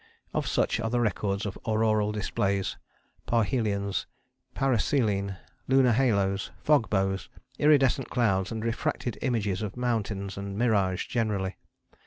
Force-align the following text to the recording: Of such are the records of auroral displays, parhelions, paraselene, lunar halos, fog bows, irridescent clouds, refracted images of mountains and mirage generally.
Of 0.33 0.47
such 0.47 0.79
are 0.79 0.89
the 0.89 0.99
records 0.99 1.45
of 1.45 1.59
auroral 1.63 2.11
displays, 2.11 2.75
parhelions, 3.27 4.07
paraselene, 4.55 5.37
lunar 5.67 5.91
halos, 5.91 6.49
fog 6.63 6.89
bows, 6.89 7.29
irridescent 7.59 8.09
clouds, 8.09 8.51
refracted 8.51 9.19
images 9.21 9.61
of 9.61 9.77
mountains 9.77 10.39
and 10.39 10.57
mirage 10.57 11.05
generally. 11.05 11.55